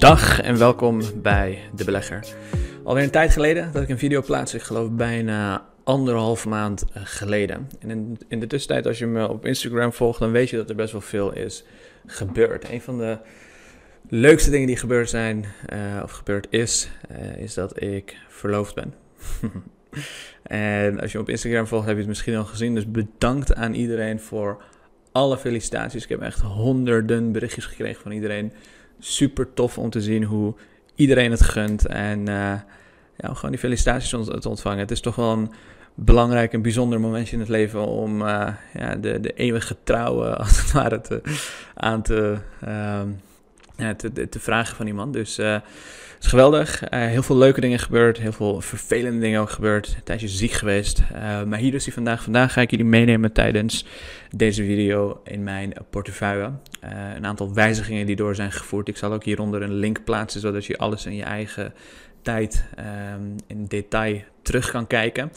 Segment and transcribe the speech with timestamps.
[0.00, 2.26] Dag en welkom bij De Belegger.
[2.84, 7.68] Alweer een tijd geleden dat ik een video plaats, ik geloof bijna anderhalf maand geleden.
[7.80, 10.76] En in, de tussentijd, als je me op Instagram volgt, dan weet je dat er
[10.76, 11.64] best wel veel is
[12.06, 12.70] gebeurd.
[12.70, 13.18] Een van de
[14.08, 18.94] leukste dingen die gebeurd zijn, uh, of gebeurd is, uh, is dat ik verloofd ben.
[20.42, 22.74] en als je me op Instagram volgt, heb je het misschien al gezien.
[22.74, 24.62] Dus bedankt aan iedereen voor
[25.12, 26.02] alle felicitaties.
[26.02, 28.52] Ik heb echt honderden berichtjes gekregen van iedereen
[29.00, 30.54] super tof om te zien hoe
[30.94, 31.86] iedereen het gunt.
[31.86, 32.54] En uh,
[33.16, 34.78] ja, gewoon die felicitaties te ontvangen.
[34.78, 35.50] Het is toch wel een
[35.94, 40.60] belangrijk en bijzonder momentje in het leven om uh, ja, de, de eeuwige trouwen als
[40.60, 41.20] het ware te,
[41.74, 43.02] aan te, ja,
[44.30, 45.12] te, vragen van iemand.
[45.12, 46.82] Dus uh, het is geweldig.
[46.90, 48.18] heel veel leuke dingen gebeurd.
[48.18, 49.94] Heel veel vervelende dingen ook gebeurd.
[49.96, 51.02] Een tijdje ziek geweest.
[51.46, 52.22] maar hier is hij vandaag.
[52.22, 53.84] Vandaag ga ik jullie meenemen tijdens
[54.36, 56.52] deze video in mijn portefeuille.
[57.16, 58.88] Een aantal wijzigingen die door zijn gevoerd.
[58.88, 61.72] Ik zal ook hieronder een link plaatsen, zodat je alles in je eigen
[62.22, 65.32] tijd um, in detail terug kan kijken.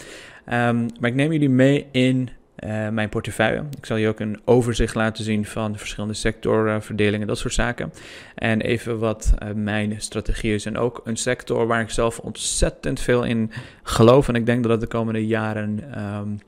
[0.45, 2.29] Um, maar ik neem jullie mee in
[2.65, 3.63] uh, mijn portefeuille.
[3.77, 7.93] Ik zal je ook een overzicht laten zien van de verschillende sectorverdelingen, dat soort zaken.
[8.35, 10.65] En even wat uh, mijn strategie is.
[10.65, 13.51] En ook een sector waar ik zelf ontzettend veel in
[13.83, 14.27] geloof.
[14.27, 16.39] En ik denk dat het de komende jaren um,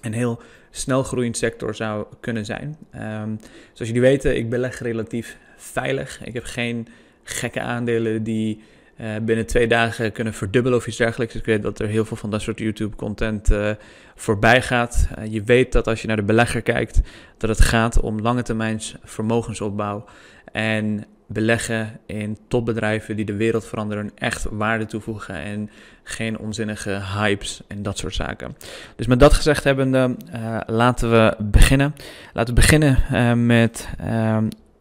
[0.00, 2.76] een heel snel groeiend sector zou kunnen zijn.
[2.94, 3.38] Um,
[3.72, 6.24] zoals jullie weten, ik beleg relatief veilig.
[6.24, 6.88] Ik heb geen
[7.22, 8.62] gekke aandelen die
[9.00, 11.34] uh, binnen twee dagen kunnen verdubbelen of iets dergelijks.
[11.34, 13.70] Ik weet dat er heel veel van dat soort YouTube-content uh,
[14.14, 15.08] voorbij gaat.
[15.18, 17.00] Uh, je weet dat als je naar de belegger kijkt,
[17.38, 20.04] dat het gaat om lange termijns vermogensopbouw.
[20.52, 25.70] En beleggen in topbedrijven die de wereld veranderen, echt waarde toevoegen en
[26.02, 28.56] geen onzinnige hypes en dat soort zaken.
[28.96, 31.94] Dus met dat gezegd hebbende, uh, laten we beginnen.
[32.32, 33.88] Laten we beginnen met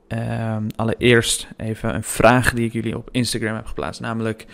[0.08, 4.46] uh, allereerst even een vraag die ik jullie op Instagram heb geplaatst, namelijk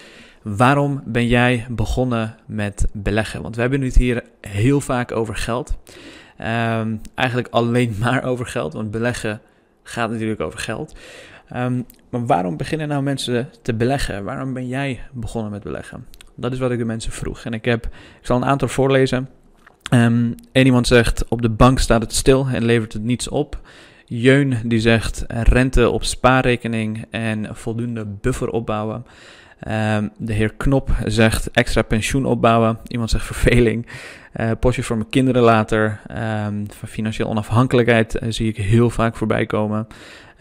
[0.42, 3.42] waarom ben jij begonnen met beleggen?
[3.42, 5.78] Want we hebben het hier heel vaak over geld.
[6.42, 9.42] Um, eigenlijk alleen maar over geld, want beleggen
[9.84, 10.96] gaat natuurlijk over geld.
[11.56, 14.24] Um, maar waarom beginnen nou mensen te beleggen?
[14.24, 16.06] Waarom ben jij begonnen met beleggen?
[16.36, 17.44] Dat is wat ik de mensen vroeg.
[17.44, 17.92] En ik, heb, ik
[18.26, 19.30] zal een aantal voorlezen.
[19.94, 23.60] Um, en iemand zegt, op de bank staat het stil en levert het niets op.
[24.12, 29.06] Jeun die zegt, rente op spaarrekening en voldoende buffer opbouwen.
[29.68, 32.80] Um, de heer Knop zegt extra pensioen opbouwen.
[32.88, 33.88] Iemand zegt verveling.
[34.36, 36.02] Uh, postje voor mijn kinderen later.
[36.46, 39.88] Um, van financieel onafhankelijkheid uh, zie ik heel vaak voorbij komen.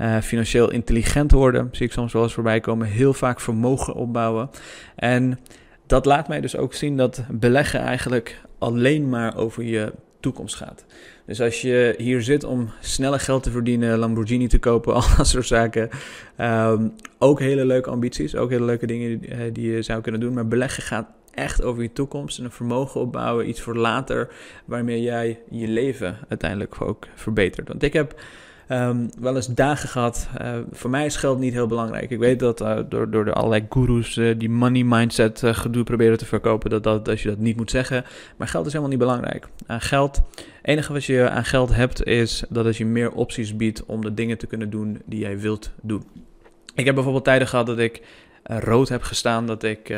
[0.00, 2.86] Uh, financieel intelligent worden zie ik soms wel eens voorbij komen.
[2.86, 4.50] Heel vaak vermogen opbouwen.
[4.96, 5.38] En
[5.86, 10.84] dat laat mij dus ook zien dat beleggen eigenlijk alleen maar over je toekomst gaat.
[11.28, 15.26] Dus als je hier zit om sneller geld te verdienen, Lamborghini te kopen, al dat
[15.26, 15.90] soort zaken.
[16.40, 20.20] Um, ook hele leuke ambities, ook hele leuke dingen die, uh, die je zou kunnen
[20.20, 20.34] doen.
[20.34, 24.28] Maar beleggen gaat echt over je toekomst en een vermogen opbouwen, iets voor later,
[24.64, 27.68] waarmee jij je leven uiteindelijk ook verbetert.
[27.68, 28.20] Want ik heb
[28.68, 30.28] um, wel eens dagen gehad.
[30.40, 32.10] Uh, voor mij is geld niet heel belangrijk.
[32.10, 36.18] Ik weet dat uh, door, door de allerlei gurus uh, die money mindset gedoe proberen
[36.18, 38.04] te verkopen, dat, dat, dat je dat niet moet zeggen.
[38.36, 39.48] Maar geld is helemaal niet belangrijk.
[39.66, 43.84] geld, het enige wat je aan geld hebt, is dat het je meer opties biedt
[43.86, 46.04] om de dingen te kunnen doen die jij wilt doen.
[46.74, 48.02] Ik heb bijvoorbeeld tijden gehad dat ik
[48.42, 49.92] rood heb gestaan, dat ik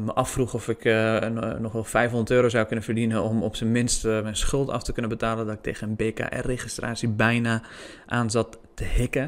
[0.00, 1.20] me afvroeg of ik uh,
[1.58, 4.82] nog wel 500 euro zou kunnen verdienen om op zijn minst uh, mijn schuld af
[4.82, 5.46] te kunnen betalen.
[5.46, 7.62] Dat ik tegen een BKR-registratie bijna
[8.06, 9.22] aan zat te hikken.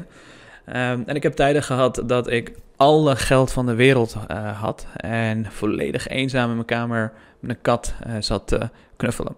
[0.67, 4.13] Um, en ik heb tijden gehad dat ik alle geld van de wereld
[4.59, 9.35] had en volledig eenzaam in mijn kamer met een kat zat te knuffelen.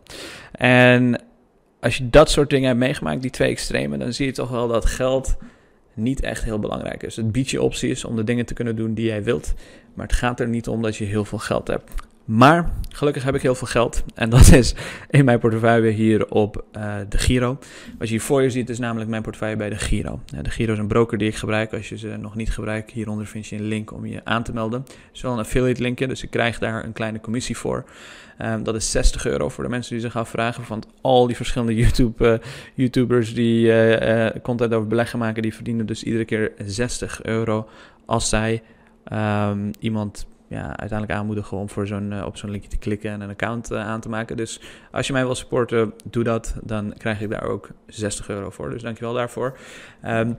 [0.51, 1.21] En
[1.79, 4.67] als je dat soort dingen hebt meegemaakt, die twee extremen, dan zie je toch wel
[4.67, 5.37] dat geld
[5.93, 7.15] niet echt heel belangrijk is.
[7.15, 9.53] Het biedt je opties om de dingen te kunnen doen die jij wilt.
[9.93, 11.91] Maar het gaat er niet om dat je heel veel geld hebt.
[12.25, 14.03] Maar gelukkig heb ik heel veel geld.
[14.15, 14.75] En dat is
[15.09, 17.57] in mijn portefeuille hier op uh, de Giro.
[17.97, 20.19] Wat je hier voor je ziet is namelijk mijn portefeuille bij de Giro.
[20.41, 21.73] de Giro is een broker die ik gebruik.
[21.73, 24.53] Als je ze nog niet gebruikt, hieronder vind je een link om je aan te
[24.53, 24.81] melden.
[24.81, 27.85] Het is wel een affiliate linkje, dus ik krijg daar een kleine commissie voor.
[28.41, 30.63] Um, dat is 60 euro voor de mensen die zich afvragen.
[30.67, 35.85] Want al die verschillende YouTube, uh, YouTubers die uh, content over beleggen maken, die verdienen
[35.85, 37.67] dus iedere keer 60 euro
[38.05, 38.61] als zij
[39.11, 43.21] um, iemand ja, uiteindelijk aanmoedigen om voor zo'n, uh, op zo'n linkje te klikken en
[43.21, 44.37] een account uh, aan te maken.
[44.37, 44.61] Dus
[44.91, 46.55] als je mij wil supporten, doe dat.
[46.61, 48.69] Dan krijg ik daar ook 60 euro voor.
[48.69, 49.57] Dus dankjewel daarvoor.
[50.05, 50.37] Um,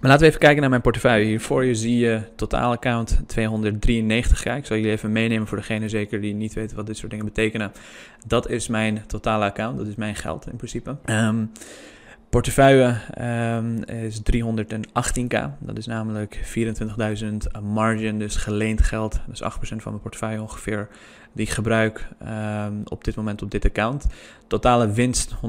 [0.00, 1.26] maar laten we even kijken naar mijn portefeuille.
[1.26, 4.44] Hier voor je zie je totaal account 293.
[4.44, 7.10] Ja, ik zal jullie even meenemen voor degene zeker die niet weten wat dit soort
[7.10, 7.72] dingen betekenen.
[8.26, 9.78] Dat is mijn totale account.
[9.78, 10.96] Dat is mijn geld in principe.
[11.06, 11.50] Um,
[12.30, 12.96] Portefeuille
[13.56, 15.58] um, is 318k.
[15.58, 16.40] Dat is namelijk
[17.22, 19.20] 24.000 margin, dus geleend geld.
[19.26, 20.88] Dat is 8% van mijn portefeuille ongeveer
[21.32, 22.08] die ik gebruik
[22.68, 24.06] um, op dit moment op dit account.
[24.46, 25.40] Totale winst 156.000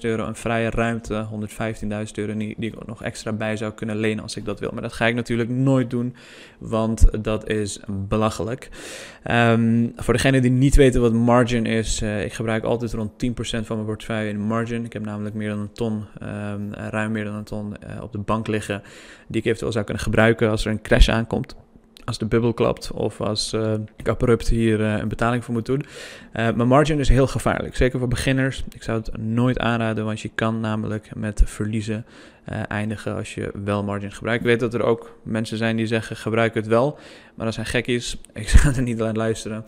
[0.00, 0.26] euro.
[0.26, 4.36] Een vrije ruimte 115.000 euro die, die ik nog extra bij zou kunnen lenen als
[4.36, 4.70] ik dat wil.
[4.72, 6.14] Maar dat ga ik natuurlijk nooit doen,
[6.58, 8.68] want dat is belachelijk.
[9.30, 13.34] Um, voor degenen die niet weten wat margin is, uh, ik gebruik altijd rond 10%
[13.40, 14.84] van mijn portefeuille in margin.
[14.84, 18.12] Ik heb namelijk meer dan een ton, um, ruim meer dan een ton uh, op
[18.12, 18.82] de bank liggen,
[19.28, 21.56] die ik eventueel zou kunnen gebruiken als er een crash aankomt
[22.08, 25.66] als de bubbel klapt of als uh, ik abrupt hier uh, een betaling voor moet
[25.66, 25.80] doen.
[25.82, 25.86] Uh,
[26.32, 28.64] mijn margin is heel gevaarlijk, zeker voor beginners.
[28.70, 32.06] Ik zou het nooit aanraden, want je kan namelijk met verliezen
[32.68, 34.40] eindigen als je wel margin gebruikt.
[34.40, 36.98] Ik weet dat er ook mensen zijn die zeggen gebruik het wel,
[37.34, 38.20] maar dat zijn gekkies.
[38.32, 39.64] Ik zou er niet aan luisteren.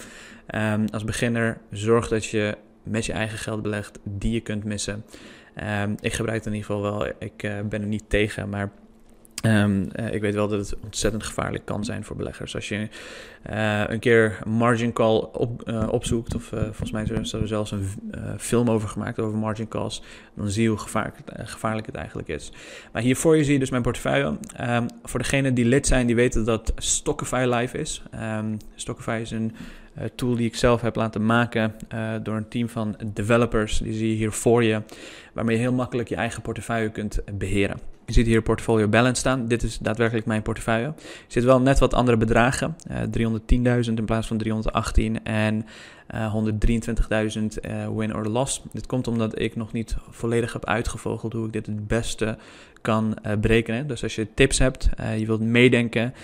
[0.54, 5.04] Um, als beginner zorg dat je met je eigen geld belegt die je kunt missen.
[5.82, 7.06] Um, ik gebruik het in ieder geval wel.
[7.18, 7.36] Ik
[7.68, 8.70] ben er niet tegen, maar
[9.46, 12.54] Um, uh, ik weet wel dat het ontzettend gevaarlijk kan zijn voor beleggers.
[12.54, 12.88] Als je
[13.50, 17.88] uh, een keer margin call op, uh, opzoekt, of volgens mij is er zelfs een
[18.38, 20.02] film over gemaakt over margin calls,
[20.34, 22.52] dan zie je hoe gevaarlijk, het eigenlijk is.
[22.92, 24.38] Maar hiervoor je zie je dus mijn portefeuille.
[24.60, 28.02] Um, voor degenen die lid zijn, die weten dat Stockify live is.
[28.38, 29.52] Um, Stockify is een
[30.14, 31.74] tool die ik zelf heb laten maken
[32.22, 33.78] door een team van developers.
[33.78, 34.82] Die zie je hier voor je,
[35.32, 37.78] waarmee je heel makkelijk je eigen portefeuille kunt beheren.
[38.10, 39.46] Je ziet hier portfolio balance staan.
[39.46, 40.86] Dit is daadwerkelijk mijn portefeuille.
[40.86, 40.94] Er
[41.26, 42.76] zit wel net wat andere bedragen.
[42.90, 45.66] Uh, 310.000 in plaats van 318 en
[46.14, 48.62] uh, 123.000 uh, win or loss.
[48.72, 52.38] Dit komt omdat ik nog niet volledig heb uitgevogeld hoe ik dit het beste
[52.80, 53.86] kan uh, berekenen.
[53.86, 56.14] Dus als je tips hebt, je wilt meedenken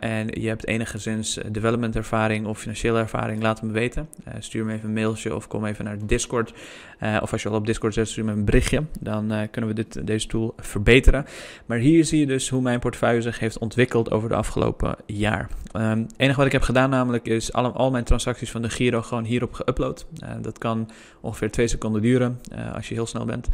[0.00, 4.08] en je hebt enigszins development ervaring of financiële ervaring, laat me weten.
[4.38, 6.52] stuur me even een mailtje of kom even naar Discord.
[7.20, 8.82] of als je al op Discord zit, stuur me een berichtje.
[9.00, 11.26] Dan kunnen we dit, deze tool verbeteren.
[11.66, 15.48] Maar hier zie je dus hoe mijn portefeuille zich heeft ontwikkeld over de afgelopen jaar.
[15.76, 18.70] Um, het enige wat ik heb gedaan namelijk is al, al mijn transacties van de
[18.70, 20.06] Giro gewoon hierop geüpload.
[20.40, 22.40] dat kan ongeveer twee seconden duren
[22.74, 23.48] als je heel snel bent.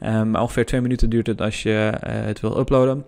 [0.00, 3.04] um, maar ongeveer twee minuten duurt het als je het wil uploaden.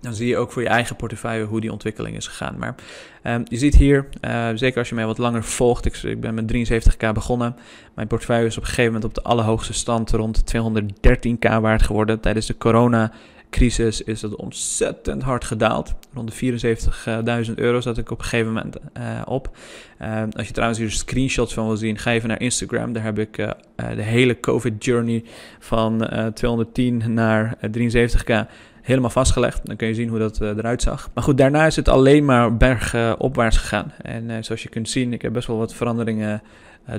[0.00, 2.58] Dan zie je ook voor je eigen portefeuille hoe die ontwikkeling is gegaan.
[2.58, 2.74] Maar
[3.22, 4.08] um, je ziet hier,
[4.54, 7.56] zeker als je mij wat langer volgt, ik, ik, ben met 73k begonnen.
[7.94, 12.20] Mijn portefeuille is op een gegeven moment op de allerhoogste stand rond 213k waard geworden.
[12.20, 13.12] Tijdens de corona
[13.54, 15.94] crisis is dat ontzettend hard gedaald.
[16.14, 19.56] Rond de 74.000 euro zat ik op een gegeven moment uh, op.
[20.02, 22.92] Uh, als je trouwens hier screenshots van wil zien, ga even naar Instagram.
[22.92, 25.24] Daar heb ik uh, de hele COVID journey
[25.58, 28.50] van 210 naar 73k
[28.82, 29.66] helemaal vastgelegd.
[29.66, 31.10] Dan kun je zien hoe dat eruit zag.
[31.14, 33.92] Maar goed, daarna is het alleen maar bergopwaarts gegaan.
[34.02, 36.42] En zoals je kunt zien, ik heb best wel wat veranderingen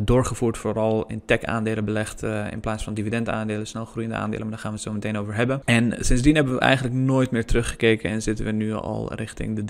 [0.01, 4.71] doorgevoerd, vooral in tech-aandelen belegd uh, in plaats van dividendaandelen, snelgroeiende aandelen, maar daar gaan
[4.71, 5.61] we het zo meteen over hebben.
[5.65, 9.65] En sindsdien hebben we eigenlijk nooit meer teruggekeken en zitten we nu al richting de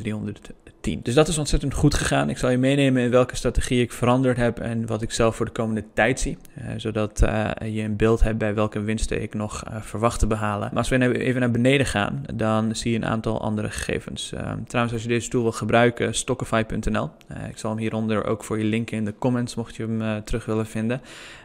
[0.85, 0.99] 310.
[1.03, 2.29] Dus dat is ontzettend goed gegaan.
[2.29, 5.45] Ik zal je meenemen in welke strategie ik veranderd heb en wat ik zelf voor
[5.45, 7.19] de komende tijd zie, uh, zodat
[7.65, 10.67] je een beeld hebt bij welke winsten ik nog verwacht te behalen.
[10.69, 14.33] Maar als we even naar beneden gaan, dan zie je een aantal andere gegevens.
[14.67, 17.09] trouwens, als je deze tool wil gebruiken, stockify.nl.
[17.49, 20.45] ik zal hem hieronder ook voor je linken in de comments, mocht je hem terug
[20.45, 21.01] willen vinden.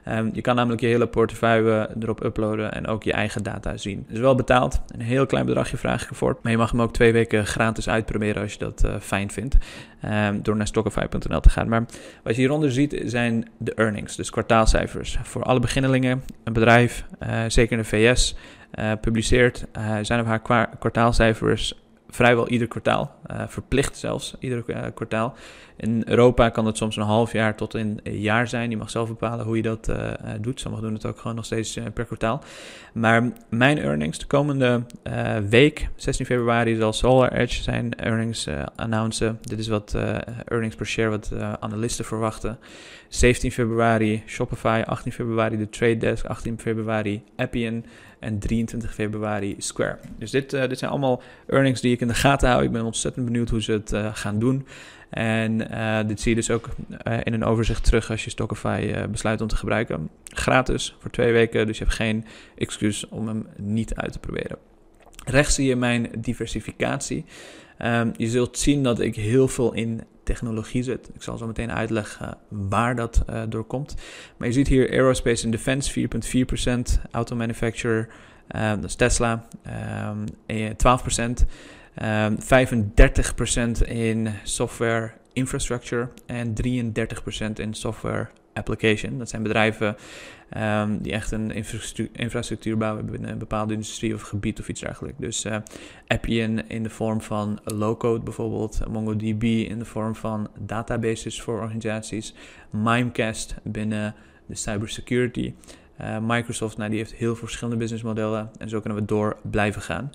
[0.08, 4.04] Um, je kan namelijk je hele portefeuille erop uploaden en ook je eigen data zien.
[4.06, 4.80] Het is wel betaald.
[4.88, 6.38] Een heel klein bedragje vraag ik ervoor.
[6.42, 8.94] Maar je mag hem ook twee weken gratis uitproberen als je dat uh,
[9.32, 9.56] vindt.
[10.04, 11.68] Um, door naar stockify.nl te gaan.
[11.68, 11.84] Maar
[12.22, 15.18] wat je hieronder ziet zijn de earnings, dus kwartaalcijfers.
[15.22, 18.36] Voor alle beginnelingen, een bedrijf, uh, zeker in de VS,
[19.00, 19.66] publiceert
[20.02, 21.74] zijn of haar kwartaalcijfers
[22.08, 23.14] vrijwel ieder kwartaal.
[23.46, 25.34] Verplicht zelfs, ieder kwartaal.
[25.80, 28.70] In Europa kan het soms een half jaar tot een jaar zijn.
[28.70, 30.10] Je mag zelf bepalen hoe je dat uh,
[30.40, 30.60] doet.
[30.60, 32.42] Sommigen doen het ook gewoon nog steeds per kwartaal.
[32.92, 34.82] Maar mijn earnings de komende
[35.48, 39.38] week, 16 februari, zal Solar Edge zijn earnings announcen.
[39.42, 39.96] Dit is wat
[40.44, 42.58] earnings per share wat analisten verwachten.
[43.08, 47.84] 17 februari Shopify, 18 februari de Trade Desk, 18 februari Appian
[48.18, 49.98] en 23 februari Square.
[50.18, 52.64] Dus dit, dit zijn allemaal earnings die ik in de gaten hou.
[52.64, 54.66] Ik ben ontzettend benieuwd hoe ze het gaan doen.
[55.10, 56.68] En uh, dit zie je dus ook
[57.22, 60.08] in een overzicht terug als je Stockify besluit om te gebruiken.
[60.24, 62.24] Gratis voor twee weken, dus je hebt geen
[62.56, 64.56] excuus om hem niet uit te proberen.
[65.24, 67.24] Rechts zie je mijn diversificatie.
[67.82, 71.10] Um, je zult zien dat ik heel veel in technologie zit.
[71.14, 73.94] Ik zal zo meteen uitleggen waar dat door komt.
[74.36, 76.08] Maar je ziet hier Aerospace and Defense
[76.98, 78.08] 4,4%, Auto Manufacturer,
[78.56, 79.46] uh, dat is Tesla,
[80.46, 81.46] um, 12%,
[82.02, 82.38] um,
[83.80, 89.18] 35% in software infrastructure en 33% in software application.
[89.18, 89.96] Dat zijn bedrijven
[90.48, 91.50] ehm, die echt een
[92.12, 95.18] infrastructuur, bouwen binnen een bepaalde industrie of gebied of iets dergelijks.
[95.18, 95.56] Dus uh,
[96.06, 102.34] Appian in de vorm van low-code bijvoorbeeld, MongoDB in de vorm van databases voor organisaties,
[102.70, 104.14] Mimecast binnen
[104.46, 105.54] de cybersecurity.
[106.00, 110.10] Uh, Microsoft, nou, die heeft heel verschillende businessmodellen en zo kunnen we door blijven gaan.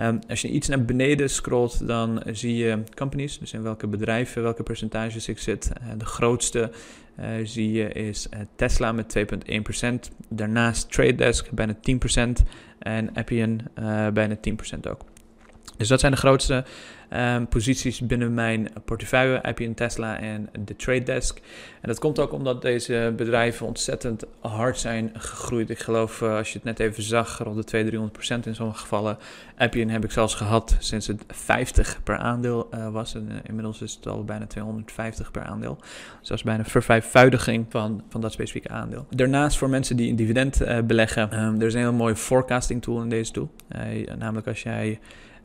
[0.00, 4.42] Um, als je iets naar beneden scrolt, dan zie je companies, dus in welke bedrijven,
[4.42, 5.70] welke percentages ik zit.
[5.82, 6.70] Uh, de grootste
[7.20, 10.12] uh, zie je is uh, Tesla met 2,1%.
[10.28, 12.46] Daarnaast Trade Desk bijna 10%
[12.78, 13.60] en Appian
[14.12, 15.00] bijna 10% ook.
[15.76, 16.64] Dus dat zijn de grootste
[17.16, 21.40] um, posities binnen mijn portefeuille, Appian, Tesla en de Trade Desk.
[21.80, 25.70] En dat komt ook omdat deze bedrijven ontzettend hard zijn gegroeid.
[25.70, 28.78] Ik geloof, uh, als je het net even zag, rond de 200, 300 in sommige
[28.78, 29.18] gevallen.
[29.56, 33.14] Appian heb ik zelfs gehad sinds het 50 per aandeel uh, was.
[33.14, 35.76] En uh, inmiddels is het al bijna 250 per aandeel.
[36.20, 36.64] Dus dat is bijna
[37.46, 39.06] een van, van dat specifieke aandeel.
[39.10, 43.02] Daarnaast voor mensen die een dividend beleggen, um, er is een heel mooi forecasting tool
[43.02, 43.50] in deze tool.
[44.18, 44.98] namelijk als jij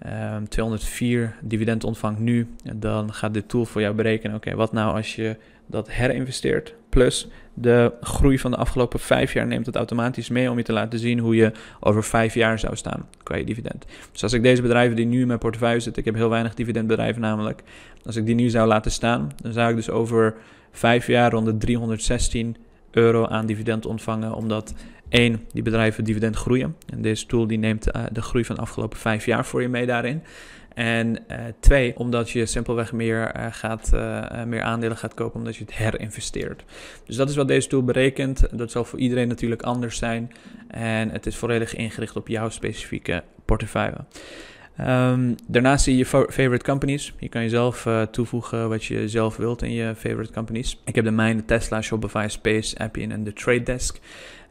[0.06, 4.72] um, ehm, 204 dividend ontvangt nu, dan gaat dit tool voor jou berekenen: oké, wat
[4.72, 9.76] nou als je dat herinvesteert, plus de groei van de afgelopen vijf jaar neemt het
[9.76, 13.36] automatisch mee om je te laten zien hoe je over vijf jaar zou staan qua
[13.36, 13.86] je dividend.
[14.12, 16.54] Dus als ik deze bedrijven die nu in mijn portefeuille zitten, ik heb heel weinig
[16.54, 17.64] dividendbedrijven namelijk,
[18.06, 20.36] als ik die nu zou laten staan, dan zou ik dus over
[20.72, 22.56] vijf jaar rond de 316
[22.92, 24.74] euro aan dividend ontvangen, omdat
[25.10, 26.76] één, die bedrijven dividend groeien.
[26.90, 29.68] En deze tool die neemt uh, de groei van de afgelopen vijf jaar voor je
[29.68, 30.24] mee daarin.
[30.74, 33.92] En uh, twee, omdat je simpelweg meer, uh, gaat,
[34.46, 36.64] meer aandelen gaat kopen omdat je het herinvesteert.
[37.06, 38.48] Dus dat is wat deze tool berekent.
[38.52, 40.32] Dat zal voor iedereen natuurlijk anders zijn.
[40.68, 44.06] En het is volledig ingericht op jouw specifieke portefeuille.
[44.82, 47.14] Um, daarnaast zie je favorite companies.
[47.18, 50.82] Je kan jezelf uh, toevoegen wat je zelf wilt in je favorite companies.
[50.86, 54.00] Ik heb de mijne Tesla, Shopify, Space, Appian en de Trade Desk.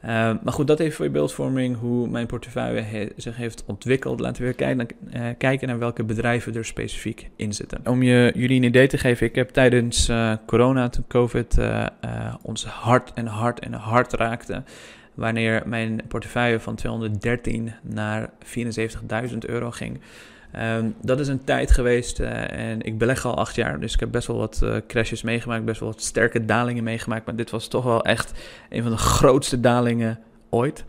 [0.04, 4.20] Uh, maar goed, dat even voor je beeldvorming hoe mijn portefeuille zich heeft ontwikkeld.
[4.20, 7.80] Laten we weer kijken, uh, kijken, naar welke bedrijven er specifiek in zitten.
[7.84, 11.58] Om je, jullie een idee te geven, ik heb tijdens uh, corona, toen COVID
[12.42, 14.62] ons hard en hard en hard raakte,
[15.14, 18.30] wanneer mijn portefeuille van 213 naar
[19.30, 20.00] 74.000 euro ging.
[20.56, 24.00] Um, dat is een tijd geweest uh, en ik beleg al acht jaar, dus ik
[24.00, 27.50] heb best wel wat uh, crashes meegemaakt, best wel wat sterke dalingen meegemaakt, maar dit
[27.50, 28.32] was toch wel echt
[28.68, 30.18] een van de grootste dalingen
[30.50, 30.84] ooit.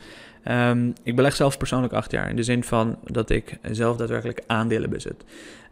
[0.46, 4.44] Um, ik beleg zelf persoonlijk acht jaar, in de zin van dat ik zelf daadwerkelijk
[4.48, 5.24] aandelen bezit.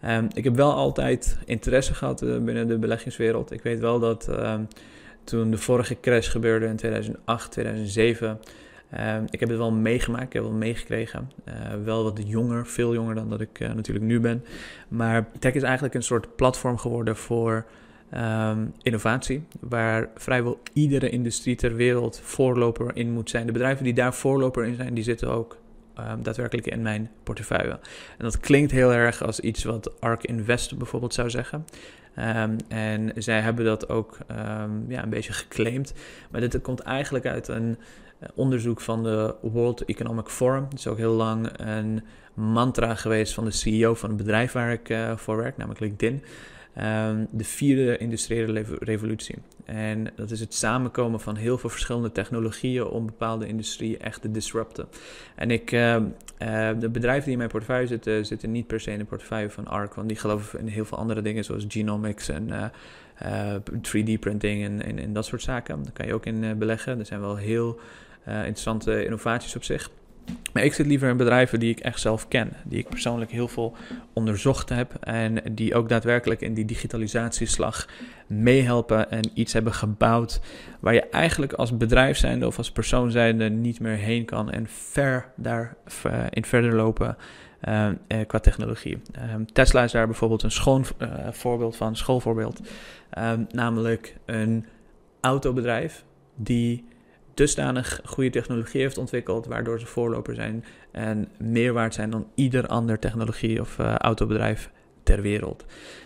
[0.06, 3.52] Um, ik heb wel altijd interesse gehad uh, binnen de beleggingswereld.
[3.52, 4.30] Ik weet wel dat
[5.24, 8.40] toen de vorige crash gebeurde in 2008, 2007.
[8.94, 11.32] Uh, ik heb het wel meegemaakt, ik heb het wel meegekregen.
[11.48, 11.54] Uh,
[11.84, 14.44] wel wat jonger, veel jonger dan dat ik uh, natuurlijk nu ben.
[14.88, 17.66] Maar tech is eigenlijk een soort platform geworden voor
[18.16, 19.44] um, innovatie.
[19.60, 23.46] Waar vrijwel iedere industrie ter wereld voorloper in moet zijn.
[23.46, 25.58] De bedrijven die daar voorloper in zijn, die zitten ook
[26.00, 27.80] um, daadwerkelijk in mijn portefeuille.
[28.18, 31.66] En dat klinkt heel erg als iets wat ARK Invest bijvoorbeeld zou zeggen.
[32.68, 34.18] En zij hebben dat ook
[34.88, 35.94] ja, een beetje geclaimd.
[36.32, 40.64] Maar dit komt eigenlijk uit een eh, onderzoek van de World Economic Forum.
[40.64, 44.72] Het is ook heel lang een mantra geweest van de CEO van het bedrijf waar
[44.72, 46.24] ik uh, voor werk, namelijk LinkedIn.
[46.82, 49.36] Um, de vierde industriële revolutie.
[49.66, 54.32] En dat is het samenkomen van heel veel verschillende technologieën om bepaalde industrieën echt te
[54.32, 54.88] disrupten.
[55.36, 56.02] En ik, uh, uh,
[56.80, 59.68] de bedrijven die in mijn portefeuille zitten, zitten niet per se in de portefeuille van
[59.68, 62.72] ARC, want die geloven in heel veel andere dingen zoals genomics en
[63.24, 65.84] uh, 3D printing en, en, en, dat soort zaken.
[65.84, 67.00] Daar kan je ook in beleggen.
[67.00, 67.80] Er zijn wel heel
[68.28, 69.90] interessante innovaties op zich.
[70.54, 73.48] Maar ik zit liever in bedrijven die ik echt zelf ken, die ik persoonlijk heel
[73.48, 73.76] veel
[74.14, 77.88] onderzocht heb en die ook daadwerkelijk in die digitalisatieslag
[78.28, 80.40] meehelpen en iets hebben gebouwd
[80.80, 84.68] waar je eigenlijk als bedrijf zijnde of als persoon zijnde niet meer heen kan en
[84.68, 85.76] ver daarin
[86.34, 87.18] uh, verder lopen
[87.68, 87.90] uh,
[88.28, 89.02] qua technologie.
[89.34, 90.86] Um, Tesla is daar bijvoorbeeld een schoon
[91.32, 92.62] voorbeeld van, schoolvoorbeeld,
[93.18, 94.66] um, namelijk een
[95.22, 96.04] autobedrijf
[96.36, 96.86] die
[97.38, 102.68] dusdanig goede technologie heeft ontwikkeld, waardoor ze voorloper zijn en meer waard zijn dan ieder
[102.68, 104.72] ander technologie of uh, autobedrijf
[105.08, 105.66] ter wereld.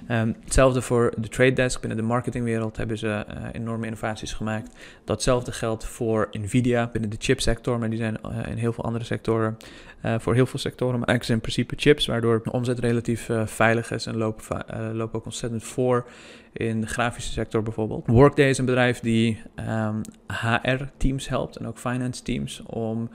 [0.10, 1.80] Um, hetzelfde voor de trade desk.
[1.80, 4.76] Binnen de marketingwereld hebben ze uh, enorme innovaties gemaakt.
[5.04, 9.04] Datzelfde geldt voor Nvidia binnen de chipsector, maar die zijn uh, in heel veel andere
[9.04, 9.58] sectoren.
[10.06, 13.92] Uh, voor heel veel sectoren maken ze in principe chips, waardoor de omzet relatief veilig
[13.92, 16.06] is en lopen, lopen ook ontzettend voor
[16.54, 18.08] in de grafische sector bijvoorbeeld.
[18.08, 23.10] Workday is een bedrijf die um, ehm, HR-teams helpt en ook finance teams om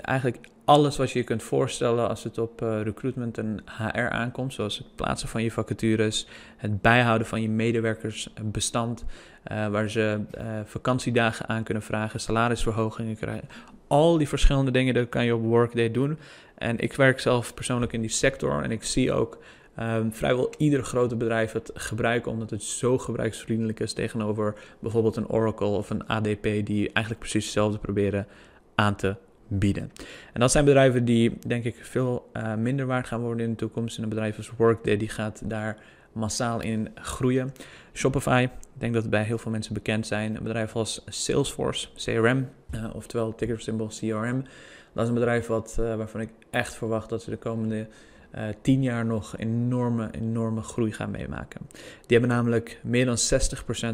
[0.00, 4.54] eigenlijk alles wat je je kunt voorstellen als het op uh, recruitment en HR aankomt,
[4.54, 6.26] zoals het plaatsen van je vacatures,
[6.56, 9.04] het bijhouden van je medewerkersbestand,
[9.52, 13.48] uh, waar ze uh, vakantiedagen aan kunnen vragen, salarisverhogingen krijgen.
[13.86, 16.18] Al die verschillende dingen dat kan je op Workday doen.
[16.54, 19.38] En ik werk zelf persoonlijk in die sector en ik zie ook
[19.80, 25.28] um, vrijwel ieder grote bedrijf het gebruiken, omdat het zo gebruiksvriendelijk is tegenover bijvoorbeeld een
[25.28, 28.26] Oracle of een ADP, die eigenlijk precies hetzelfde proberen
[28.74, 29.16] aan te
[29.58, 29.92] bieden.
[30.32, 33.56] En dat zijn bedrijven die, denk ik, veel uh, minder waard gaan worden in de
[33.56, 33.96] toekomst.
[33.96, 35.76] En een bedrijf als Workday, die gaat daar
[36.12, 37.52] massaal in groeien.
[37.92, 40.36] Shopify, ik denk dat het bij heel veel mensen bekend zijn.
[40.36, 44.44] Een bedrijf als Salesforce, CRM, uh, eh, oftewel tickersymbol CRM.
[44.92, 47.86] Dat is een bedrijf wat, uh, waarvan ik echt verwacht dat ze de komende
[48.34, 51.60] uh, tien jaar nog enorme, enorme groei gaan meemaken.
[52.06, 53.18] Die hebben namelijk meer dan 60%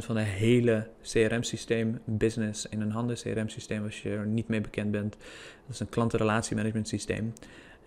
[0.05, 3.17] van de hele CRM-systeem business in een handen.
[3.17, 5.17] CRM-systeem, als je er niet mee bekend bent,
[5.67, 7.33] dat is een klantenrelatiemanagement systeem.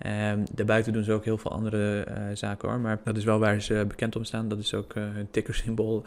[0.06, 2.80] Um, daarbuiten doen ze ook heel veel andere uh, zaken hoor.
[2.80, 4.48] Maar dat is wel waar ze bekend om staan.
[4.48, 6.04] Dat is ook uh, hun tickersymbool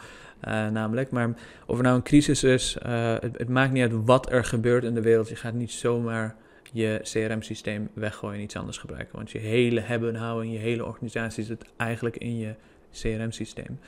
[0.47, 1.11] uh, namelijk.
[1.11, 1.33] Maar
[1.65, 5.01] of er nou een crisis is, het, maakt niet uit wat er gebeurt in de
[5.01, 5.29] wereld.
[5.29, 6.35] Je gaat niet zomaar
[6.75, 9.15] je CRM-systeem weggooien en iets anders gebruiken.
[9.15, 12.55] Want je hele hebben en houden, je hele organisatie zit eigenlijk in je
[12.91, 13.79] CRM-systeem.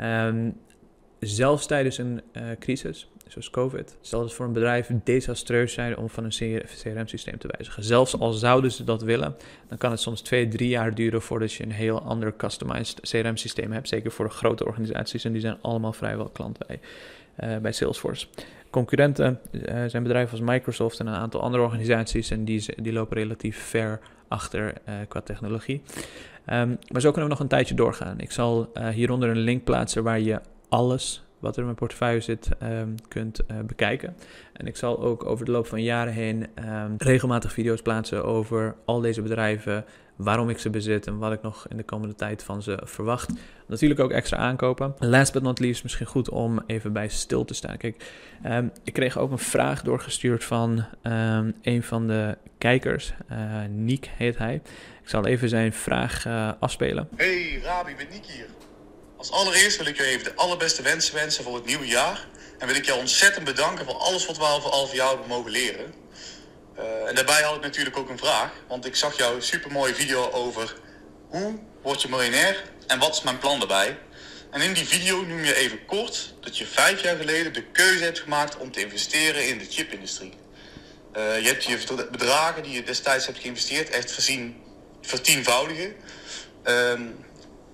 [0.00, 0.56] Um,
[1.20, 6.08] zelfs tijdens een uh, crisis, zoals COVID, zal het voor een bedrijf desastreus zijn om
[6.08, 7.82] van een CRM-systeem te wijzigen.
[7.82, 9.36] Zelfs al zouden ze dat willen,
[9.68, 13.72] dan kan het soms twee, drie jaar duren voordat je een heel ander customized CRM-systeem
[13.72, 13.88] hebt.
[13.88, 16.80] Zeker voor de grote organisaties en die zijn allemaal vrijwel klant bij,
[17.40, 18.26] uh, bij Salesforce.
[18.70, 23.16] Concurrenten uh, zijn bedrijven als Microsoft en een aantal andere organisaties en die, die lopen
[23.16, 25.82] relatief ver achter uh, qua technologie.
[26.52, 28.20] Um, maar zo kunnen we nog een tijdje doorgaan.
[28.20, 32.20] Ik zal uh, hieronder een link plaatsen waar je alles wat er in mijn portefeuille
[32.20, 34.16] zit um, kunt bekijken.
[34.52, 38.74] En ik zal ook over de loop van jaren heen um, regelmatig video's plaatsen over
[38.84, 39.84] al deze bedrijven,
[40.16, 43.32] waarom ik ze bezit en wat ik nog in de komende tijd van ze verwacht.
[43.66, 44.94] Natuurlijk ook extra aankopen.
[44.98, 47.76] Last but not least, misschien goed om even bij stil te staan.
[47.76, 48.12] Kijk,
[48.46, 50.84] um, ik kreeg ook een vraag doorgestuurd van
[51.62, 53.12] een van de kijkers.
[53.32, 53.38] Uh,
[53.70, 54.54] Niek heet hij.
[55.02, 57.08] Ik zal even zijn vraag uh, afspelen.
[57.16, 58.46] Hey Rabi, ben Niek hier.
[59.18, 62.26] Als allereerst wil ik je even de allerbeste wensen wensen voor het nieuwe jaar.
[62.58, 65.50] En wil ik jou ontzettend bedanken voor alles wat we al voor jou hebben mogen
[65.50, 65.94] leren.
[66.78, 68.50] Uh, en daarbij had ik natuurlijk ook een vraag.
[68.68, 70.74] Want ik zag jouw supermooie video over
[71.28, 73.98] hoe word je miljonair en wat is mijn plan daarbij.
[74.50, 78.04] En in die video noem je even kort dat je vijf jaar geleden de keuze
[78.04, 80.32] hebt gemaakt om te investeren in de chipindustrie.
[81.16, 84.62] Uh, je hebt je bedragen die je destijds hebt geïnvesteerd echt gezien
[85.02, 85.94] vertienvoudigen.
[86.64, 86.90] Uh,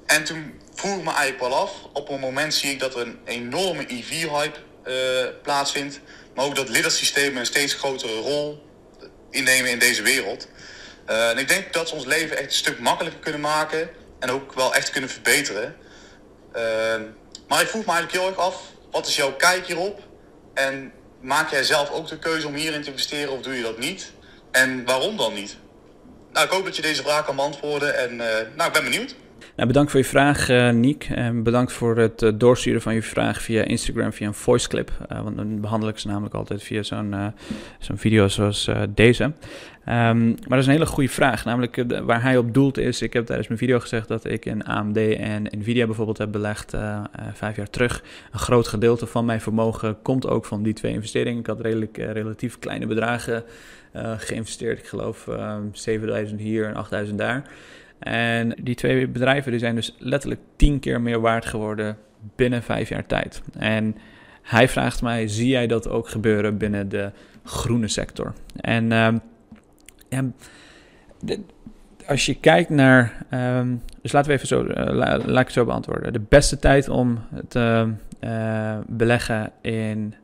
[0.07, 3.19] en toen vroeg me eigenlijk wel af, op een moment zie ik dat er een
[3.25, 4.95] enorme EV-hype uh,
[5.43, 6.01] plaatsvindt.
[6.35, 8.63] Maar ook dat liddersystemen een steeds grotere rol
[9.31, 10.49] innemen in deze wereld.
[11.09, 14.31] Uh, en ik denk dat ze ons leven echt een stuk makkelijker kunnen maken en
[14.31, 15.77] ook wel echt kunnen verbeteren.
[16.57, 16.63] Uh,
[17.49, 20.03] maar ik vroeg me eigenlijk heel erg af, wat is jouw kijk hierop?
[20.55, 23.79] En maak jij zelf ook de keuze om hierin te investeren of doe je dat
[23.79, 24.13] niet?
[24.51, 25.57] En waarom dan niet?
[26.33, 28.17] Nou, ik hoop dat je deze vraag kan beantwoorden en
[28.57, 29.15] nou, ik ben benieuwd.
[29.57, 31.09] Nou, bedankt voor je vraag, uh, Niek.
[31.35, 34.91] Bedankt voor het uh, doorsturen van je vraag via Instagram, via een voice clip.
[35.13, 37.33] Uh, want dan behandel ik ze namelijk altijd via zo'n
[37.95, 39.25] video zoals deze.
[39.25, 39.33] Um,
[40.27, 41.45] maar dat is een hele goede vraag.
[41.45, 44.65] Namelijk waar hij op doelt is, ik heb tijdens mijn video gezegd dat ik in
[44.65, 46.77] AMD en Nvidia bijvoorbeeld heb belegd
[47.33, 48.03] vijf jaar terug.
[48.33, 51.41] Een groot gedeelte van mijn vermogen komt ook van die twee investeringen.
[51.41, 53.45] Ik had redelijk, relatief kleine bedragen
[54.17, 54.79] geïnvesteerd.
[54.79, 55.29] Ik geloof
[55.73, 57.45] 7000 hier en 8000 daar.
[57.99, 61.97] En die twee bedrijven die zijn dus letterlijk tien keer meer waard geworden
[62.37, 63.43] binnen vijf jaar tijd.
[63.59, 63.97] En
[64.43, 67.11] hij vraagt mij, zie jij dat ook gebeuren binnen de
[67.45, 68.33] groene sector?
[68.61, 68.89] En
[71.19, 71.41] de,
[72.07, 76.13] als je kijkt naar, um, dus laten we even zo, la, laat ik zo beantwoorden.
[76.13, 80.15] De beste tijd om te uh, beleggen in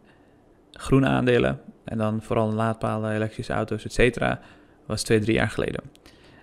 [0.72, 4.40] groene aandelen en dan vooral laadpalen, elektrische auto's, et cetera,
[4.86, 5.82] was twee, drie jaar geleden.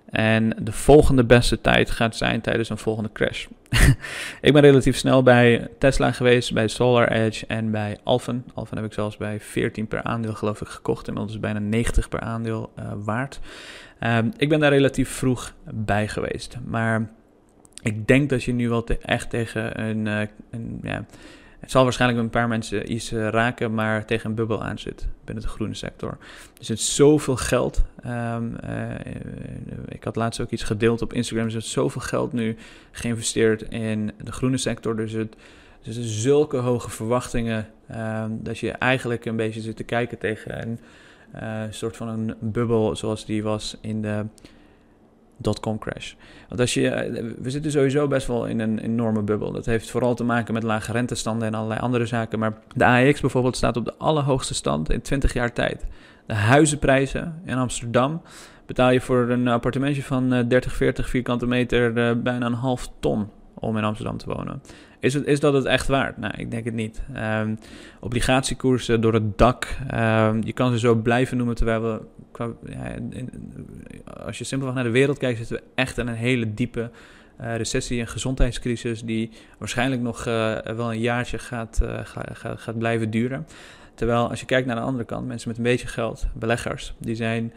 [0.10, 3.46] En de volgende beste tijd gaat zijn tijdens een volgende crash.
[4.42, 8.46] ik ben relatief snel bij Tesla geweest, bij Solar Edge en bij Alphen.
[8.54, 11.08] Alphen heb ik zelfs bij 14 per aandeel geloof ik gekocht.
[11.08, 13.40] Inmiddels is bijna 90 per aandeel uh, waard.
[14.00, 16.58] Um, ik ben daar relatief vroeg bij geweest.
[16.66, 17.10] Maar
[17.82, 21.06] ik denk dat je nu wel echt tegen een, uh, een ja,
[21.68, 25.08] het zal waarschijnlijk een paar mensen iets eh, raken, maar tegen een bubbel aan zit
[25.26, 26.10] binnen de groene sector.
[26.60, 27.84] Er zit zoveel geld.
[28.06, 28.94] Um, uh,
[29.88, 31.46] ik had laatst ook iets gedeeld op Instagram.
[31.46, 32.58] Er zit zoveel geld nu
[32.92, 34.96] geïnvesteerd in de groene sector.
[34.96, 35.36] Dus het,
[35.84, 40.80] er zulke hoge verwachtingen um, dat je eigenlijk een beetje zit te kijken tegen een,
[41.32, 44.26] een soort van een bubbel zoals die was in de
[45.38, 46.14] dotcom crash.
[46.48, 49.52] Want als je, eh, we zitten sowieso best wel in een enorme bubbel.
[49.52, 52.40] Dat heeft vooral te maken met lage rentestanden en allerlei andere zaken.
[52.40, 55.86] Maar de AEX bijvoorbeeld staat op de allerhoogste stand in 20 jaar tijd.
[56.26, 58.22] De huizenprijzen in Amsterdam
[58.66, 62.90] betaal je voor een appartementje van 30, eh, 40 vierkante meter eh, bijna een half
[63.00, 64.62] ton om in Amsterdam te wonen.
[65.00, 66.18] Is, het, is dat het echt waard?
[66.18, 67.02] Nou, ik denk het niet.
[67.16, 67.58] Um,
[68.00, 69.78] obligatiekoersen door het dak.
[69.94, 72.02] Um, je kan ze zo blijven noemen, terwijl we...
[72.70, 72.96] ja,
[74.26, 76.92] als je simpelweg naar de wereld kijkt, zitten we echt in een hele diepe
[77.42, 79.02] uh, recessie en gezondheidscrisis...
[79.02, 83.48] die waarschijnlijk nog uh, wel een jaartje gaat, gaat, gaat blijven duren.
[83.94, 86.94] Terwijl als je kijkt naar de andere kant, mensen met een beetje geld, beleggers...
[86.98, 87.54] die zijn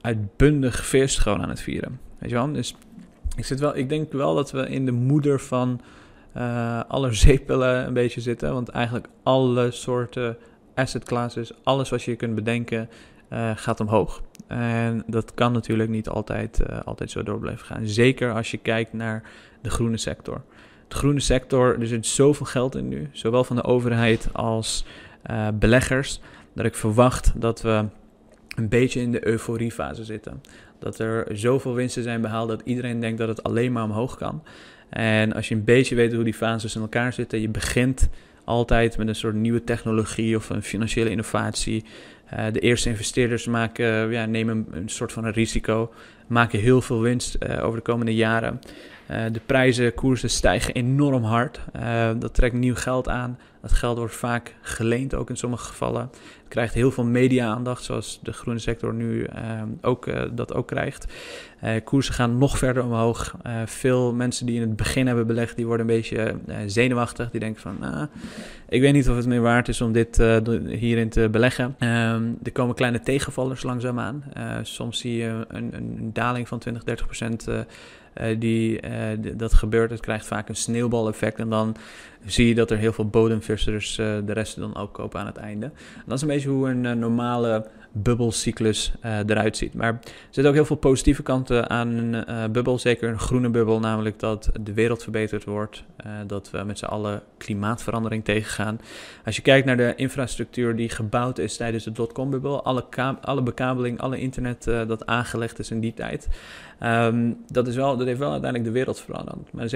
[0.00, 2.00] uitbundig feest gewoon aan het vieren.
[2.18, 2.52] Weet je wel?
[2.52, 2.76] Dus
[3.38, 5.80] ik, zit wel, ik denk wel dat we in de moeder van
[6.36, 8.52] uh, alle zeepelen een beetje zitten.
[8.52, 10.36] Want eigenlijk alle soorten
[10.74, 12.88] asset classes, alles wat je kunt bedenken,
[13.32, 14.22] uh, gaat omhoog.
[14.46, 17.86] En dat kan natuurlijk niet altijd, uh, altijd zo door blijven gaan.
[17.86, 19.22] Zeker als je kijkt naar
[19.62, 20.42] de groene sector.
[20.88, 24.84] De groene sector, er zit zoveel geld in nu, zowel van de overheid als
[25.54, 26.20] beleggers,
[26.52, 27.84] dat ik verwacht dat we
[28.58, 30.42] een beetje in de euforiefase zitten.
[30.78, 34.42] Dat er zoveel winsten zijn behaald dat iedereen denkt dat het alleen maar omhoog kan.
[34.88, 38.08] En als je een beetje weet hoe die fases in elkaar zitten, je begint
[38.44, 41.84] altijd met een soort nieuwe technologie of een financiële innovatie.
[42.34, 45.92] Uh, de eerste investeerders maken, ja, nemen een soort van een risico,
[46.26, 48.60] maken heel veel winst uh, over de komende jaren.
[49.10, 51.60] Uh, de prijzen, koersen stijgen enorm hard.
[52.18, 53.38] dat trekt nieuw geld aan.
[53.62, 56.10] Dat geld wordt vaak geleend, ook in sommige gevallen.
[56.48, 61.06] Krijgt heel veel media-aandacht, zoals de groene sector nu uh, ook, uh, dat ook krijgt.
[61.64, 63.36] Uh, koersen gaan nog verder omhoog.
[63.64, 67.30] veel mensen die in het begin hebben belegd, die worden een beetje zenuwachtig.
[67.30, 68.06] Die denken van, nou,
[68.68, 70.16] ik weet niet of het meer waard is om dit
[70.66, 71.64] hierin te beleggen.
[71.64, 74.24] Um, er komen kleine tegenvallers langzaamaan.
[74.62, 77.48] soms zie je een, een daling van 20, 30 procent
[78.38, 78.80] die,
[79.36, 79.90] dat gebeurt.
[79.90, 81.38] Het krijgt vaak een sneeuwbaleffect.
[81.38, 81.76] En dan
[82.26, 85.66] zie je dat er heel veel bodemvissers de rest dan ook kopen aan het einde.
[85.66, 89.74] En dat is een beetje hoe een normale bubbelcyclus eruit ziet.
[89.74, 92.78] Maar er zitten ook heel veel positieve kanten aan een bubbel.
[92.78, 95.84] Zeker een groene bubbel, namelijk dat de wereld verbeterd wordt.
[96.26, 98.80] dat we met z'n allen klimaatverandering tegengaan.
[99.24, 102.84] Als je kijkt naar de infrastructuur die gebouwd is tijdens de dotcom-bubbel, alle,
[103.20, 106.28] alle bekabeling, alle internet dat aangelegd is in die tijd.
[106.82, 109.52] Um, dat, is wel, dat heeft wel uiteindelijk de wereld veranderd.
[109.52, 109.68] Maar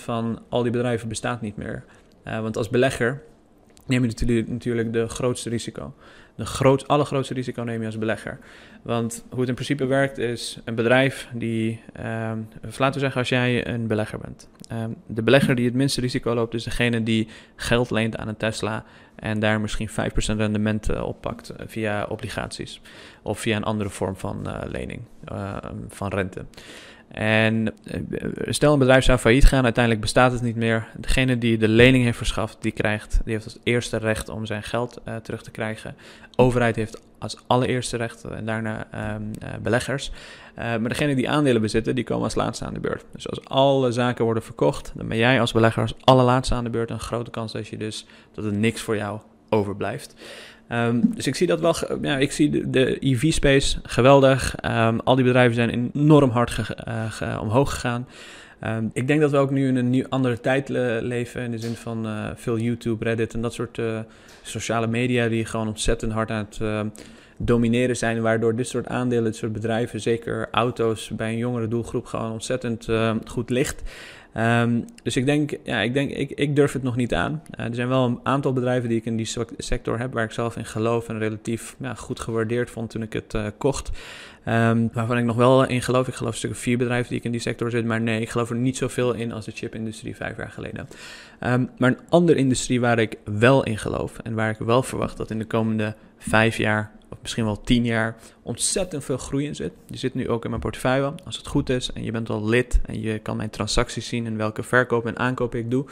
[0.00, 1.84] 97% van al die bedrijven bestaat niet meer.
[2.26, 3.22] Uh, want als belegger
[3.86, 5.94] neem je natuurlijk, de grootste risico.
[6.34, 8.38] De groot, allergrootste risico neem je als belegger.
[8.82, 13.28] Want hoe het in principe werkt is een bedrijf die, um, laten we zeggen als
[13.28, 14.48] jij een belegger bent.
[14.72, 18.36] Um, de belegger die het minste risico loopt is degene die geld leent aan een
[18.36, 19.92] Tesla en daar misschien 5%
[20.36, 22.80] rendement uh, oppakt uh, via obligaties
[23.22, 25.00] of via een andere vorm van uh, lening,
[25.88, 26.44] van rente.
[27.12, 27.74] En
[28.48, 30.88] stel een bedrijf zou failliet gaan, uiteindelijk bestaat het niet meer.
[30.96, 34.62] Degene die de lening heeft verschaft, die, krijgt, die heeft als eerste recht om zijn
[34.62, 35.96] geld uh, terug te krijgen.
[36.36, 39.14] overheid heeft als allereerste recht en daarna uh,
[39.62, 40.12] beleggers.
[40.54, 43.04] Maar degene die aandelen bezitten, die komen als laatste aan de beurt.
[43.12, 46.70] Dus als alle zaken worden verkocht, dan ben jij als belegger als allerlaatste aan de
[46.70, 46.90] beurt.
[46.90, 50.14] Een grote kans dat je dus dat er niks voor jou overblijft.
[50.72, 54.54] Um, dus ik zie dat wel, ja, ik zie de, de EV-space geweldig.
[54.64, 58.06] Um, al die bedrijven zijn enorm hard ge, omhoog gegaan.
[58.64, 61.42] Um, ik denk dat we ook nu in een andere tijd le leven.
[61.42, 63.98] In de zin van uh, veel YouTube, Reddit en dat soort uh,
[64.42, 66.90] sociale media die gewoon ontzettend hard aan het
[67.36, 68.22] domineren zijn.
[68.22, 72.88] Waardoor dit soort aandelen, dit soort bedrijven, zeker auto's bij een jongere doelgroep, gewoon ontzettend
[73.24, 73.82] goed ligt.
[74.36, 77.42] Um, dus ik denk, ja, ik, denk ik, ik durf het nog niet aan.
[77.58, 80.30] Uh, er zijn wel een aantal bedrijven die ik in die sector heb, waar ik
[80.30, 83.90] zelf in geloof en relatief ja, goed gewaardeerd vond toen ik het uh, kocht.
[84.48, 86.08] Um, waarvan ik nog wel in geloof.
[86.08, 88.50] Ik geloof stukken vier bedrijven die ik in die sector zit, maar nee, ik geloof
[88.50, 90.88] er niet zoveel in als de chipindustrie vijf jaar geleden.
[91.40, 95.16] Um, maar een andere industrie waar ik wel in geloof en waar ik wel verwacht
[95.16, 99.54] dat in de komende vijf jaar of misschien wel tien jaar ontzettend veel groei in
[99.54, 99.72] zit.
[99.86, 101.14] Die zit nu ook in mijn portefeuille.
[101.24, 104.26] Als het goed is en je bent al lid en je kan mijn transacties zien
[104.26, 105.84] en welke verkoop en aankoop ik doe.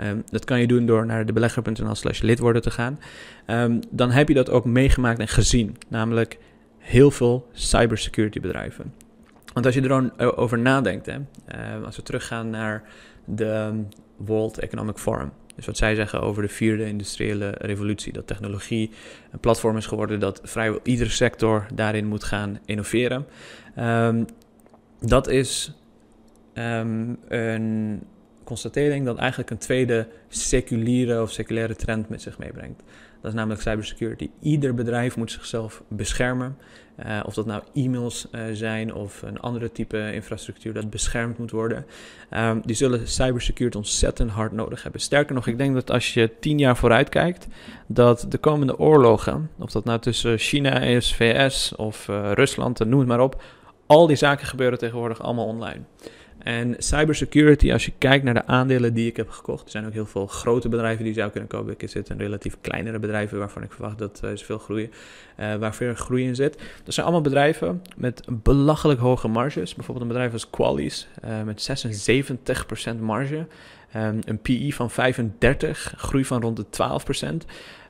[0.00, 3.00] Um, dat kan je doen door naar de belegger.nl slash lid worden te gaan.
[3.46, 5.76] Um, dan heb je dat ook meegemaakt en gezien.
[5.88, 6.38] Namelijk
[6.78, 8.94] heel veel cybersecurity bedrijven.
[9.52, 12.82] Want als je er dan over nadenkt, hè, uh, als we teruggaan naar
[13.24, 13.82] de
[14.16, 15.30] World Economic Forum.
[15.60, 18.12] Dus wat zij zeggen over de vierde industriële revolutie.
[18.12, 18.90] Dat technologie
[19.32, 23.26] een platform is geworden dat vrijwel iedere sector daarin moet gaan innoveren.
[23.78, 24.26] Um,
[25.00, 25.72] dat is
[26.54, 28.00] um, een
[28.44, 32.82] constatering dat eigenlijk een tweede seculiere of seculaire trend met zich meebrengt.
[33.20, 34.30] Dat is namelijk cybersecurity.
[34.40, 36.56] Ieder bedrijf moet zichzelf beschermen.
[37.06, 41.50] Uh, of dat nou e-mails uh, zijn of een andere type infrastructuur dat beschermd moet
[41.50, 41.86] worden.
[42.30, 45.00] Um, die zullen cybersecurity ontzettend hard nodig hebben.
[45.00, 47.46] Sterker nog, ik denk dat als je tien jaar vooruit kijkt,
[47.86, 52.98] dat de komende oorlogen, of dat nou tussen China is, VS of uh, Rusland, noem
[52.98, 53.42] het maar op,
[53.86, 55.80] al die zaken gebeuren tegenwoordig allemaal online.
[56.42, 59.92] En cybersecurity, als je kijkt naar de aandelen die ik heb gekocht, er zijn ook
[59.92, 61.74] heel veel grote bedrijven die zou kunnen kopen.
[61.78, 64.90] Ik zit in relatief kleinere bedrijven waarvan ik verwacht dat uh, ze veel groeien,
[65.40, 66.58] uh, waar veel groei in zit.
[66.84, 69.74] Dat zijn allemaal bedrijven met belachelijk hoge marges.
[69.74, 71.86] Bijvoorbeeld een bedrijf als Qualys uh, met
[72.96, 73.46] 76% marge.
[73.96, 76.64] Um, een PI van 35, groei van rond de
[77.34, 77.46] 12%.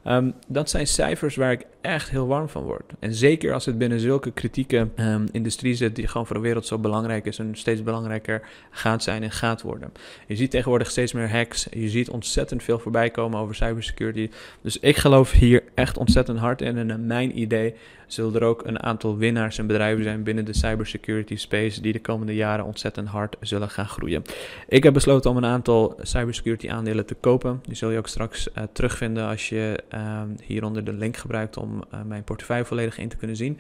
[0.07, 2.93] Um, dat zijn cijfers waar ik echt heel warm van word.
[2.99, 6.67] En zeker als het binnen zulke kritieke um, industrie zit, die gewoon voor de wereld
[6.67, 9.93] zo belangrijk is en steeds belangrijker gaat zijn en gaat worden.
[10.27, 11.67] Je ziet tegenwoordig steeds meer hacks.
[11.71, 14.31] Je ziet ontzettend veel voorbij komen over cybersecurity.
[14.61, 16.79] Dus ik geloof hier echt ontzettend hard in.
[16.79, 17.75] En naar mijn idee
[18.13, 22.01] zullen er ook een aantal winnaars en bedrijven zijn binnen de cybersecurity space die de
[22.01, 24.23] komende jaren ontzettend hard zullen gaan groeien.
[24.69, 27.61] Ik heb besloten om een aantal cybersecurity aandelen te kopen.
[27.63, 31.70] Die zul je ook straks uh, terugvinden als je uh, hieronder de link gebruikt om
[31.95, 33.59] uh, mijn portefeuille volledig in te kunnen zien.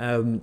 [0.00, 0.42] Um,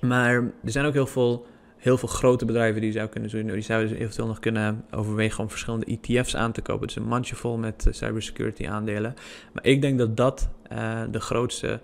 [0.00, 3.46] maar er zijn ook heel veel heel veel grote bedrijven die zou kunnen doen.
[3.46, 6.86] Die zouden eventueel nog kunnen overwegen om verschillende ETF's aan te kopen.
[6.86, 9.14] Dus een mandje vol met cybersecurity aandelen.
[9.52, 11.80] Maar ik denk dat dat uh, de grootste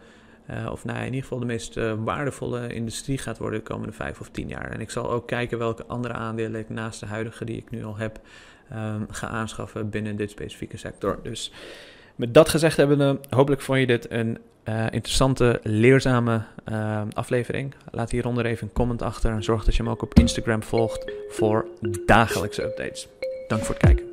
[0.71, 4.29] of nou, in ieder geval de meest waardevolle industrie gaat worden de komende vijf of
[4.29, 4.71] tien jaar.
[4.71, 7.85] En ik zal ook kijken welke andere aandelen ik naast de huidige die ik nu
[7.85, 8.21] al heb
[8.73, 11.19] um, ga aanschaffen binnen dit specifieke sector.
[11.23, 11.53] Dus
[12.21, 17.75] met dat gezegd hebben, hopelijk vond je dit een eh, interessante, leerzame eh, aflevering.
[17.91, 21.13] Laat hieronder even een comment achter en zorg dat je hem ook op Instagram volgt
[21.29, 21.67] voor
[22.07, 23.09] dagelijkse updates.
[23.49, 24.05] Dank voor het kijken.